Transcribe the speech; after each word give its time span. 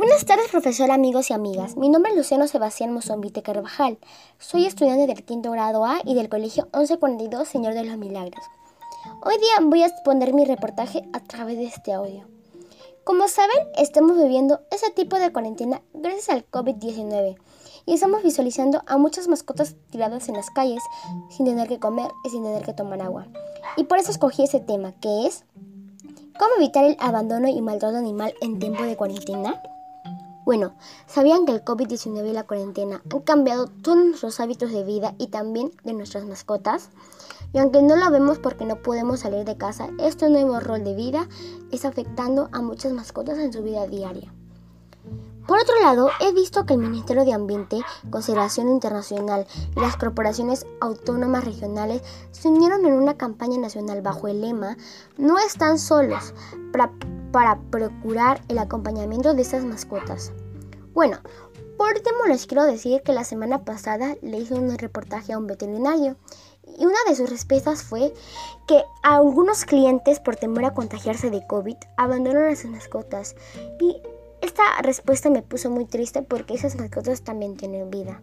Buenas 0.00 0.24
tardes, 0.24 0.48
profesor, 0.50 0.90
amigos 0.90 1.28
y 1.28 1.34
amigas. 1.34 1.76
Mi 1.76 1.90
nombre 1.90 2.12
es 2.12 2.16
Luciano 2.16 2.48
Sebastián 2.48 2.90
Mozombite 2.90 3.42
Carvajal. 3.42 3.98
Soy 4.38 4.64
estudiante 4.64 5.06
del 5.06 5.22
quinto 5.26 5.50
grado 5.50 5.84
A 5.84 6.00
y 6.06 6.14
del 6.14 6.30
colegio 6.30 6.70
1142 6.72 7.46
Señor 7.46 7.74
de 7.74 7.84
los 7.84 7.98
Milagros. 7.98 8.42
Hoy 9.22 9.36
día 9.36 9.60
voy 9.60 9.82
a 9.82 9.88
exponer 9.88 10.32
mi 10.32 10.46
reportaje 10.46 11.06
a 11.12 11.20
través 11.20 11.58
de 11.58 11.66
este 11.66 11.92
audio. 11.92 12.24
Como 13.04 13.28
saben, 13.28 13.58
estamos 13.76 14.16
viviendo 14.16 14.62
ese 14.70 14.90
tipo 14.90 15.18
de 15.18 15.30
cuarentena 15.34 15.82
gracias 15.92 16.30
al 16.30 16.50
COVID-19 16.50 17.36
y 17.84 17.92
estamos 17.92 18.22
visualizando 18.22 18.82
a 18.86 18.96
muchas 18.96 19.28
mascotas 19.28 19.76
tiradas 19.90 20.30
en 20.30 20.36
las 20.36 20.48
calles 20.48 20.82
sin 21.28 21.44
tener 21.44 21.68
que 21.68 21.78
comer 21.78 22.10
y 22.24 22.30
sin 22.30 22.42
tener 22.42 22.64
que 22.64 22.72
tomar 22.72 23.02
agua. 23.02 23.26
Y 23.76 23.84
por 23.84 23.98
eso 23.98 24.10
escogí 24.10 24.44
ese 24.44 24.60
tema, 24.60 24.92
que 24.98 25.26
es 25.26 25.44
¿Cómo 26.40 26.54
evitar 26.56 26.86
el 26.86 26.96
abandono 27.00 27.48
y 27.48 27.60
maltrato 27.60 27.98
animal 27.98 28.32
en 28.40 28.58
tiempo 28.58 28.82
de 28.84 28.96
cuarentena? 28.96 29.60
Bueno, 30.46 30.74
¿sabían 31.06 31.44
que 31.44 31.52
el 31.52 31.64
COVID-19 31.64 32.30
y 32.30 32.32
la 32.32 32.46
cuarentena 32.46 33.02
han 33.12 33.20
cambiado 33.20 33.66
todos 33.66 33.98
nuestros 33.98 34.40
hábitos 34.40 34.72
de 34.72 34.84
vida 34.84 35.14
y 35.18 35.28
también 35.28 35.72
de 35.84 35.92
nuestras 35.92 36.24
mascotas? 36.24 36.90
Y 37.52 37.58
aunque 37.58 37.82
no 37.82 37.96
lo 37.96 38.10
vemos 38.10 38.38
porque 38.38 38.64
no 38.64 38.76
podemos 38.76 39.20
salir 39.20 39.44
de 39.44 39.56
casa, 39.56 39.88
este 39.98 40.30
nuevo 40.30 40.58
rol 40.60 40.84
de 40.84 40.94
vida 40.94 41.28
está 41.70 41.88
afectando 41.88 42.48
a 42.52 42.62
muchas 42.62 42.92
mascotas 42.92 43.38
en 43.38 43.52
su 43.52 43.62
vida 43.62 43.86
diaria. 43.86 44.32
Por 45.46 45.58
otro 45.58 45.80
lado, 45.80 46.10
he 46.20 46.32
visto 46.32 46.64
que 46.64 46.74
el 46.74 46.78
Ministerio 46.78 47.24
de 47.24 47.32
Ambiente, 47.32 47.80
Conservación 48.10 48.68
Internacional 48.68 49.46
y 49.76 49.80
las 49.80 49.96
corporaciones 49.96 50.64
autónomas 50.80 51.44
regionales 51.44 52.02
se 52.30 52.48
unieron 52.48 52.86
en 52.86 52.92
una 52.92 53.14
campaña 53.14 53.58
nacional 53.58 54.00
bajo 54.00 54.28
el 54.28 54.42
lema 54.42 54.76
No 55.18 55.38
están 55.38 55.78
solos 55.80 56.34
para 57.32 57.60
procurar 57.70 58.42
el 58.48 58.58
acompañamiento 58.58 59.34
de 59.34 59.42
estas 59.42 59.64
mascotas. 59.64 60.32
Bueno, 60.92 61.18
por 61.76 61.94
último 61.94 62.26
les 62.26 62.46
quiero 62.46 62.64
decir 62.64 63.02
que 63.02 63.12
la 63.12 63.24
semana 63.24 63.64
pasada 63.64 64.16
le 64.22 64.38
hice 64.38 64.54
un 64.54 64.76
reportaje 64.76 65.32
a 65.32 65.38
un 65.38 65.46
veterinario 65.46 66.16
y 66.78 66.84
una 66.84 66.98
de 67.08 67.14
sus 67.14 67.30
respuestas 67.30 67.82
fue 67.82 68.12
que 68.66 68.82
algunos 69.02 69.64
clientes 69.64 70.20
por 70.20 70.36
temor 70.36 70.64
a 70.64 70.74
contagiarse 70.74 71.30
de 71.30 71.46
COVID 71.46 71.76
abandonaron 71.96 72.52
a 72.52 72.56
sus 72.56 72.70
mascotas 72.70 73.34
y 73.80 74.00
esta 74.40 74.62
respuesta 74.82 75.30
me 75.30 75.42
puso 75.42 75.70
muy 75.70 75.84
triste 75.84 76.22
porque 76.22 76.54
esas 76.54 76.76
mascotas 76.76 77.22
también 77.22 77.56
tienen 77.56 77.90
vida. 77.90 78.22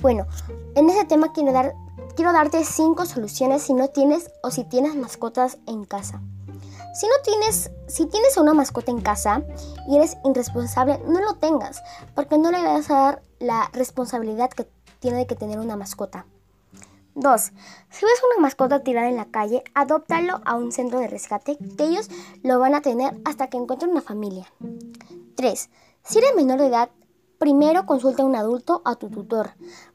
Bueno, 0.00 0.26
en 0.74 0.90
ese 0.90 1.04
tema 1.04 1.32
quiero, 1.32 1.52
dar, 1.52 1.74
quiero 2.16 2.32
darte 2.32 2.64
5 2.64 3.06
soluciones 3.06 3.62
si 3.62 3.74
no 3.74 3.88
tienes 3.88 4.30
o 4.42 4.50
si 4.50 4.64
tienes 4.64 4.96
mascotas 4.96 5.58
en 5.66 5.84
casa. 5.84 6.20
Si 6.94 7.06
no 7.08 7.14
tienes, 7.24 7.70
si 7.88 8.06
tienes 8.06 8.36
una 8.36 8.54
mascota 8.54 8.92
en 8.92 9.00
casa 9.00 9.42
y 9.88 9.96
eres 9.96 10.16
irresponsable, 10.24 11.00
no 11.06 11.20
lo 11.20 11.34
tengas, 11.34 11.82
porque 12.14 12.38
no 12.38 12.52
le 12.52 12.62
vas 12.62 12.88
a 12.88 12.94
dar 12.94 13.22
la 13.40 13.68
responsabilidad 13.72 14.48
que 14.50 14.68
tiene 15.00 15.26
que 15.26 15.34
tener 15.34 15.58
una 15.58 15.76
mascota. 15.76 16.24
2. 17.16 17.42
Si 17.90 18.04
ves 18.04 18.22
una 18.32 18.42
mascota 18.42 18.84
tirada 18.84 19.08
en 19.08 19.16
la 19.16 19.26
calle, 19.26 19.64
adóptalo 19.74 20.40
a 20.44 20.54
un 20.54 20.70
centro 20.70 21.00
de 21.00 21.08
rescate, 21.08 21.58
que 21.76 21.84
ellos 21.84 22.08
lo 22.42 22.58
van 22.60 22.74
a 22.74 22.80
tener 22.80 23.20
hasta 23.24 23.48
que 23.48 23.56
encuentren 23.56 23.90
una 23.90 24.02
familia. 24.02 24.52
3. 25.36 25.70
Si 26.04 26.18
eres 26.18 26.34
menor 26.36 26.60
de 26.60 26.66
edad, 26.66 26.90
primero 27.44 27.84
consulta 27.84 28.22
a 28.22 28.24
un 28.24 28.36
adulto 28.36 28.80
a 28.86 28.94
tu 28.94 29.10
tutor, 29.10 29.50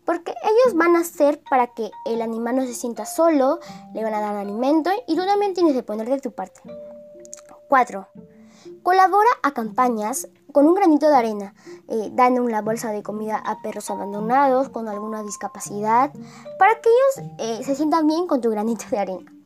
porque 0.05 0.35
ellos 0.43 0.75
van 0.75 0.95
a 0.95 0.99
hacer 0.99 1.41
para 1.49 1.73
que 1.73 1.89
el 2.05 2.21
animal 2.21 2.57
no 2.57 2.61
se 2.61 2.75
sienta 2.75 3.07
solo, 3.07 3.57
le 3.95 4.03
van 4.03 4.13
a 4.13 4.21
dar 4.21 4.35
alimento 4.35 4.91
y 5.07 5.15
tú 5.15 5.25
también 5.25 5.55
tienes 5.55 5.73
que 5.73 5.81
poner 5.81 6.07
de 6.07 6.19
tu 6.19 6.31
parte. 6.31 6.61
4. 7.67 8.07
Colabora 8.83 9.29
a 9.41 9.51
campañas 9.51 10.27
con 10.51 10.67
un 10.67 10.75
granito 10.75 11.09
de 11.09 11.15
arena, 11.15 11.55
eh, 11.87 12.11
dando 12.13 12.43
una 12.43 12.61
bolsa 12.61 12.91
de 12.91 13.01
comida 13.01 13.37
a 13.37 13.59
perros 13.63 13.89
abandonados 13.89 14.69
con 14.69 14.87
alguna 14.87 15.23
discapacidad, 15.23 16.13
para 16.59 16.79
que 16.79 16.89
ellos 16.89 17.31
eh, 17.39 17.63
se 17.63 17.73
sientan 17.73 18.05
bien 18.05 18.27
con 18.27 18.41
tu 18.41 18.51
granito 18.51 18.85
de 18.91 18.99
arena. 18.99 19.38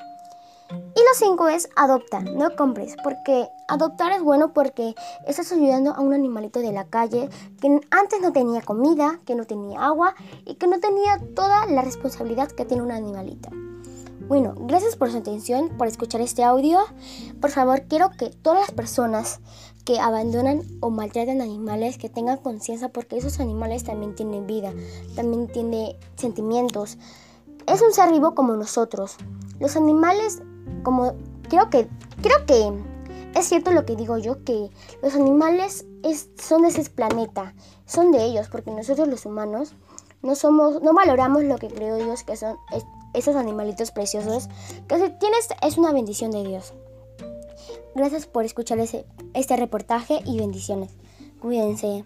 Y 1.13 1.15
lo 1.15 1.27
5 1.29 1.47
es 1.49 1.69
adopta, 1.75 2.21
no 2.21 2.55
compres, 2.55 2.95
porque 3.03 3.47
adoptar 3.67 4.11
es 4.13 4.23
bueno 4.23 4.51
porque 4.51 4.95
estás 5.27 5.51
ayudando 5.51 5.91
a 5.91 5.99
un 5.99 6.13
animalito 6.13 6.59
de 6.59 6.71
la 6.71 6.85
calle 6.85 7.29
que 7.61 7.79
antes 7.91 8.21
no 8.21 8.31
tenía 8.31 8.61
comida, 8.61 9.19
que 9.25 9.35
no 9.35 9.45
tenía 9.45 9.85
agua 9.85 10.15
y 10.45 10.55
que 10.55 10.65
no 10.65 10.79
tenía 10.79 11.19
toda 11.35 11.67
la 11.67 11.81
responsabilidad 11.81 12.51
que 12.51 12.65
tiene 12.65 12.81
un 12.81 12.91
animalito. 12.91 13.49
Bueno, 14.27 14.55
gracias 14.57 14.95
por 14.95 15.11
su 15.11 15.17
atención, 15.17 15.69
por 15.77 15.87
escuchar 15.87 16.21
este 16.21 16.43
audio. 16.43 16.79
Por 17.39 17.51
favor, 17.51 17.83
quiero 17.87 18.09
que 18.09 18.29
todas 18.29 18.61
las 18.61 18.71
personas 18.71 19.39
que 19.85 19.99
abandonan 19.99 20.63
o 20.79 20.89
maltratan 20.89 21.41
animales 21.41 21.97
que 21.97 22.09
tengan 22.09 22.37
conciencia 22.37 22.89
porque 22.89 23.17
esos 23.17 23.39
animales 23.39 23.83
también 23.83 24.15
tienen 24.15 24.47
vida, 24.47 24.73
también 25.15 25.47
tienen 25.47 25.95
sentimientos. 26.15 26.97
Es 27.67 27.81
un 27.81 27.93
ser 27.93 28.11
vivo 28.11 28.33
como 28.33 28.55
nosotros. 28.55 29.17
Los 29.59 29.75
animales, 29.75 30.41
como 30.83 31.15
creo 31.49 31.69
que 31.69 31.87
creo 32.21 32.45
que 32.45 32.73
es 33.39 33.45
cierto 33.45 33.71
lo 33.71 33.85
que 33.85 33.95
digo 33.95 34.17
yo 34.17 34.43
que 34.43 34.69
los 35.01 35.15
animales 35.15 35.85
son 36.41 36.63
de 36.63 36.67
ese 36.67 36.89
planeta, 36.89 37.53
son 37.85 38.11
de 38.11 38.23
ellos 38.23 38.49
porque 38.49 38.71
nosotros 38.71 39.07
los 39.07 39.25
humanos 39.25 39.75
no 40.21 40.35
somos 40.35 40.81
no 40.81 40.93
valoramos 40.93 41.43
lo 41.43 41.57
que 41.57 41.67
creo 41.67 41.97
Dios 41.97 42.23
que 42.23 42.37
son 42.37 42.57
esos 43.13 43.35
animalitos 43.35 43.91
preciosos 43.91 44.49
que 44.87 44.99
si 44.99 45.09
tienes 45.19 45.49
es 45.61 45.77
una 45.77 45.91
bendición 45.91 46.31
de 46.31 46.43
Dios. 46.43 46.73
Gracias 47.95 48.25
por 48.25 48.43
escuchar 48.43 48.79
ese, 48.79 49.05
este 49.35 49.55
reportaje 49.55 50.21
y 50.25 50.39
bendiciones. 50.39 50.95
Cuídense. 51.39 52.05